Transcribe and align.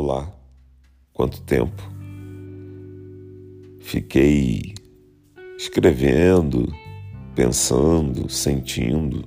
lá 0.00 0.32
quanto 1.12 1.40
tempo. 1.42 1.82
Fiquei 3.80 4.74
escrevendo, 5.56 6.72
pensando, 7.34 8.28
sentindo, 8.28 9.24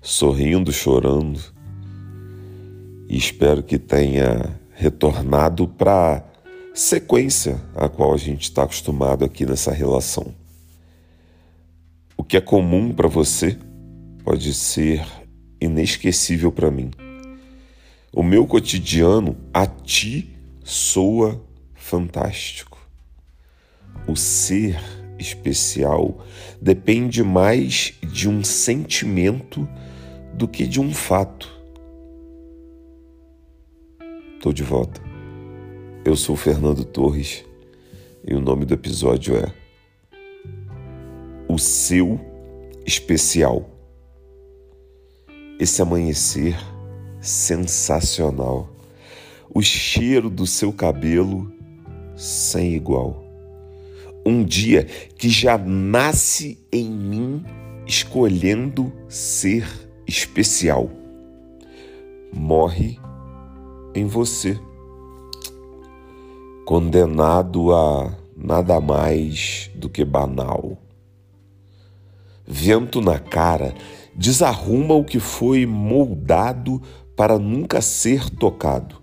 sorrindo, 0.00 0.72
chorando. 0.72 1.40
E 3.08 3.16
espero 3.16 3.62
que 3.62 3.78
tenha 3.78 4.60
retornado 4.74 5.66
para 5.66 6.16
a 6.16 6.22
sequência 6.74 7.60
a 7.74 7.88
qual 7.88 8.12
a 8.12 8.18
gente 8.18 8.42
está 8.42 8.64
acostumado 8.64 9.24
aqui 9.24 9.46
nessa 9.46 9.72
relação. 9.72 10.34
O 12.16 12.24
que 12.24 12.36
é 12.36 12.40
comum 12.40 12.92
para 12.92 13.08
você 13.08 13.58
pode 14.24 14.52
ser 14.52 15.06
inesquecível 15.60 16.52
para 16.52 16.70
mim. 16.70 16.90
O 18.14 18.22
meu 18.22 18.46
cotidiano 18.46 19.38
a 19.54 19.66
ti 19.66 20.36
soa 20.62 21.42
fantástico. 21.74 22.78
O 24.06 24.14
ser 24.14 24.78
especial 25.18 26.22
depende 26.60 27.22
mais 27.22 27.94
de 28.02 28.28
um 28.28 28.44
sentimento 28.44 29.66
do 30.34 30.46
que 30.46 30.66
de 30.66 30.78
um 30.78 30.92
fato. 30.92 31.50
Estou 34.34 34.52
de 34.52 34.62
volta. 34.62 35.00
Eu 36.04 36.14
sou 36.14 36.36
Fernando 36.36 36.84
Torres 36.84 37.46
e 38.28 38.34
o 38.34 38.40
nome 38.40 38.66
do 38.66 38.74
episódio 38.74 39.38
é 39.38 39.54
O 41.48 41.56
Seu 41.58 42.20
Especial. 42.84 43.70
Esse 45.58 45.80
amanhecer 45.80 46.58
sensacional, 47.22 48.68
o 49.48 49.62
cheiro 49.62 50.28
do 50.28 50.46
seu 50.46 50.72
cabelo 50.72 51.50
sem 52.16 52.74
igual. 52.74 53.24
Um 54.26 54.44
dia 54.44 54.84
que 54.84 55.28
já 55.28 55.56
nasce 55.56 56.58
em 56.70 56.90
mim 56.90 57.44
escolhendo 57.86 58.92
ser 59.08 59.66
especial. 60.06 60.90
Morre 62.32 62.98
em 63.94 64.06
você, 64.06 64.58
condenado 66.64 67.74
a 67.74 68.16
nada 68.36 68.80
mais 68.80 69.70
do 69.74 69.88
que 69.88 70.04
banal. 70.04 70.78
Vento 72.46 73.00
na 73.00 73.18
cara 73.18 73.74
desarruma 74.14 74.94
o 74.94 75.04
que 75.04 75.18
foi 75.18 75.66
moldado 75.66 76.80
para 77.16 77.38
nunca 77.38 77.80
ser 77.80 78.28
tocado. 78.30 79.00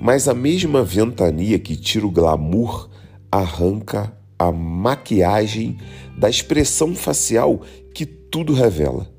Mas 0.00 0.28
a 0.28 0.34
mesma 0.34 0.84
ventania 0.84 1.58
que 1.58 1.76
tira 1.76 2.06
o 2.06 2.10
glamour 2.10 2.88
arranca 3.30 4.16
a 4.38 4.52
maquiagem 4.52 5.76
da 6.16 6.30
expressão 6.30 6.94
facial 6.94 7.60
que 7.92 8.06
tudo 8.06 8.54
revela. 8.54 9.10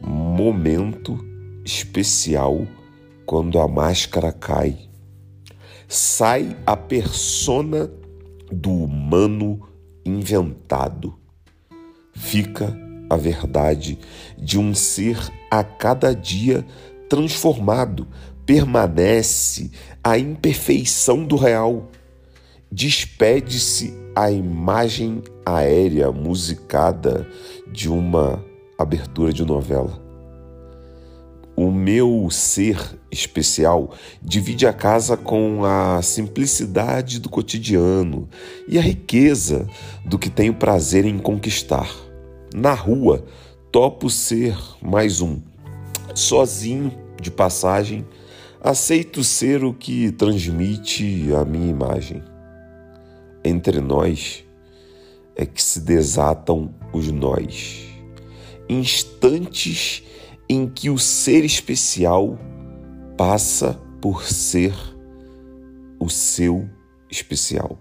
Momento 0.00 1.18
especial 1.64 2.66
quando 3.26 3.58
a 3.58 3.66
máscara 3.66 4.32
cai. 4.32 4.88
Sai 5.88 6.56
a 6.64 6.76
persona 6.76 7.90
do 8.50 8.70
humano 8.70 9.68
inventado. 10.04 11.18
Fica 12.14 12.87
a 13.08 13.16
verdade 13.16 13.98
de 14.36 14.58
um 14.58 14.74
ser 14.74 15.18
a 15.50 15.64
cada 15.64 16.14
dia 16.14 16.64
transformado, 17.08 18.06
permanece 18.44 19.70
a 20.02 20.18
imperfeição 20.18 21.24
do 21.24 21.36
real. 21.36 21.88
Despede-se 22.70 23.94
a 24.14 24.30
imagem 24.30 25.22
aérea 25.44 26.12
musicada 26.12 27.26
de 27.70 27.88
uma 27.88 28.44
abertura 28.78 29.32
de 29.32 29.44
novela. 29.44 30.06
O 31.56 31.72
meu 31.72 32.28
ser 32.30 32.78
especial 33.10 33.92
divide 34.22 34.66
a 34.66 34.72
casa 34.72 35.16
com 35.16 35.64
a 35.64 36.00
simplicidade 36.02 37.18
do 37.18 37.28
cotidiano 37.28 38.28
e 38.68 38.78
a 38.78 38.82
riqueza 38.82 39.66
do 40.04 40.18
que 40.18 40.30
tenho 40.30 40.54
prazer 40.54 41.04
em 41.04 41.18
conquistar. 41.18 42.07
Na 42.54 42.72
rua, 42.72 43.24
topo 43.70 44.08
ser 44.08 44.56
mais 44.80 45.20
um 45.20 45.40
sozinho, 46.14 46.92
de 47.20 47.30
passagem, 47.30 48.06
aceito 48.60 49.22
ser 49.22 49.64
o 49.64 49.74
que 49.74 50.10
transmite 50.12 51.28
a 51.34 51.44
minha 51.44 51.68
imagem. 51.68 52.22
Entre 53.44 53.80
nós 53.80 54.44
é 55.36 55.46
que 55.46 55.62
se 55.62 55.80
desatam 55.80 56.74
os 56.92 57.10
nós, 57.10 57.86
instantes 58.68 60.02
em 60.48 60.66
que 60.66 60.90
o 60.90 60.98
ser 60.98 61.44
especial 61.44 62.38
passa 63.16 63.74
por 64.00 64.24
ser 64.24 64.74
o 66.00 66.08
seu 66.08 66.68
especial. 67.10 67.78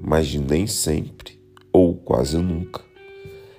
Mas 0.00 0.34
nem 0.34 0.66
sempre, 0.66 1.37
quase 2.08 2.38
nunca, 2.38 2.80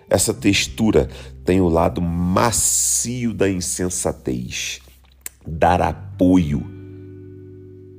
essa 0.09 0.33
textura 0.33 1.07
tem 1.45 1.61
o 1.61 1.69
lado 1.69 2.01
macio 2.01 3.31
da 3.31 3.47
insensatez, 3.47 4.81
dar 5.45 5.79
apoio 5.83 6.65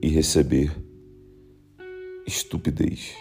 e 0.02 0.08
receber 0.08 0.76
estupidez. 2.26 3.12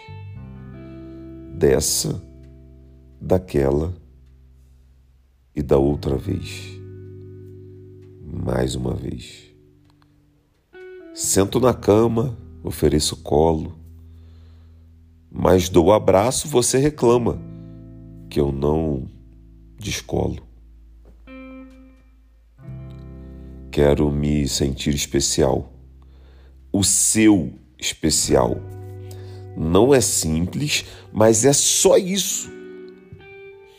Dessa, 1.56 2.20
daquela 3.20 3.94
e 5.54 5.62
da 5.62 5.78
outra 5.78 6.16
vez. 6.16 6.80
Mais 8.26 8.74
uma 8.74 8.96
vez. 8.96 9.54
Sento 11.14 11.60
na 11.60 11.74
cama, 11.74 12.36
ofereço 12.64 13.18
colo, 13.18 13.79
mas 15.30 15.68
dou 15.68 15.92
abraço, 15.92 16.48
você 16.48 16.78
reclama 16.78 17.40
que 18.28 18.40
eu 18.40 18.50
não 18.50 19.08
descolo. 19.78 20.42
Quero 23.70 24.10
me 24.10 24.48
sentir 24.48 24.94
especial. 24.94 25.72
O 26.72 26.82
seu 26.82 27.52
especial. 27.78 28.56
Não 29.56 29.94
é 29.94 30.00
simples, 30.00 30.84
mas 31.12 31.44
é 31.44 31.52
só 31.52 31.96
isso. 31.96 32.50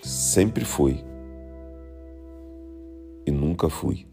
Sempre 0.02 0.64
foi. 0.64 1.04
E 3.26 3.32
nunca 3.32 3.70
fui. 3.70 4.08